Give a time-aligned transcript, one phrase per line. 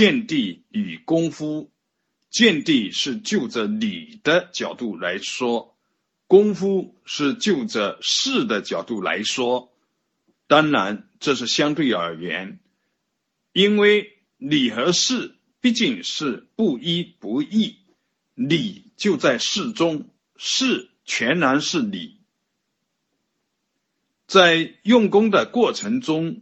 [0.00, 1.70] 见地与功夫，
[2.30, 5.76] 见地是就着理的角度来说，
[6.26, 9.70] 功夫是就着事的角度来说。
[10.46, 12.60] 当然，这是相对而言，
[13.52, 17.76] 因为理和事毕竟是不一不异，
[18.34, 22.22] 理就在事中，事全然是理。
[24.26, 26.40] 在用功的过程中，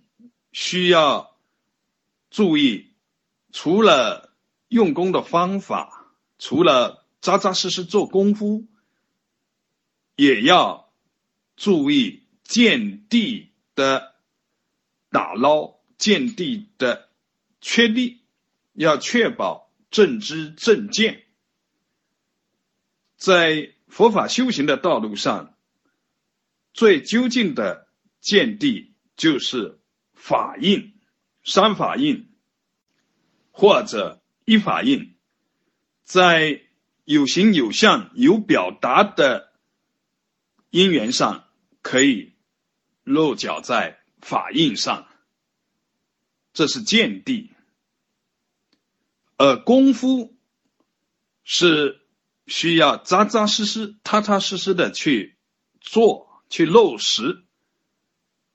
[0.53, 1.37] 需要
[2.31, 2.88] 注意。
[3.53, 4.35] 除了
[4.69, 8.67] 用功的方法，除了扎扎实实做功夫，
[10.17, 10.93] 也要
[11.57, 14.15] 注意见地的
[15.11, 17.09] 打捞，见地的
[17.61, 18.23] 确立，
[18.75, 21.25] 要确保正知正见。
[23.17, 25.57] 在佛法修行的道路上，
[26.73, 27.89] 最究竟的
[28.21, 29.81] 见地就是
[30.13, 30.95] 法印，
[31.43, 32.28] 三法印。
[33.61, 35.17] 或者依法印，
[36.05, 36.63] 在
[37.05, 39.53] 有形有相有表达的
[40.71, 41.49] 因缘上，
[41.83, 42.35] 可以
[43.03, 45.09] 落脚在法印上，
[46.53, 47.51] 这是见地；
[49.37, 50.37] 而功夫
[51.43, 52.01] 是
[52.47, 55.37] 需要扎扎实实、踏踏实实的去
[55.81, 57.45] 做、去落实。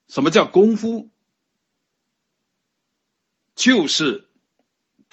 [0.08, 1.12] 什么叫功夫？
[3.54, 4.30] 就是。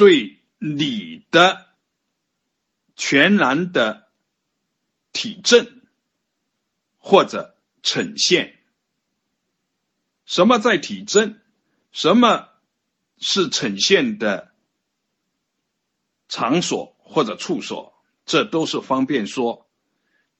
[0.00, 1.66] 对你的
[2.96, 4.08] 全然的
[5.12, 5.82] 体证
[6.96, 8.58] 或者呈现，
[10.24, 11.38] 什么在体证，
[11.92, 12.48] 什么
[13.18, 14.54] 是呈现的
[16.28, 19.68] 场所或者处所，这都是方便说。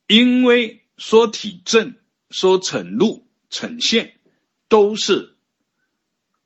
[0.06, 1.98] 因为说体证、
[2.31, 4.19] 说呈露、呈现，
[4.69, 5.36] 都是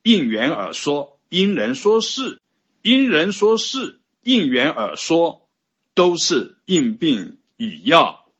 [0.02, 2.40] 应缘而说，因人说事。
[2.84, 5.48] 因人说事，应缘而说，
[5.94, 8.30] 都是应病与药。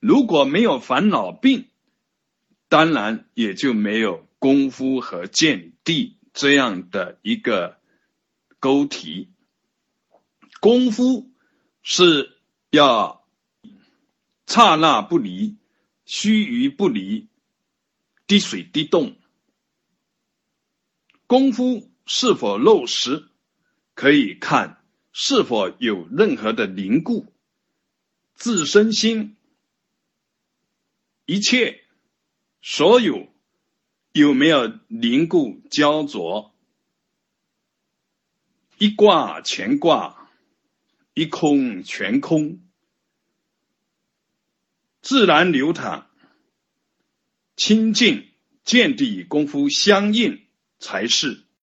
[0.00, 1.68] 如果没有烦恼病，
[2.68, 7.78] 当然也就没有功夫和见地这样的一个
[8.58, 9.30] 勾题。
[10.58, 11.30] 功夫
[11.80, 12.36] 是
[12.70, 13.24] 要
[14.44, 15.56] 刹那不离，
[16.04, 17.28] 须臾不离，
[18.26, 19.14] 滴水滴动。
[21.28, 23.28] 功夫是否落实？
[23.94, 24.82] 可以看
[25.12, 27.32] 是否有任何的凝固，
[28.34, 29.36] 自身心
[31.26, 31.84] 一切
[32.60, 33.32] 所有
[34.12, 36.52] 有没有凝固焦灼，
[38.78, 40.30] 一挂全挂，
[41.14, 42.60] 一空全空，
[45.00, 46.06] 自然流淌，
[47.54, 48.28] 清净
[48.64, 50.44] 见地功夫相应
[50.80, 51.44] 才是。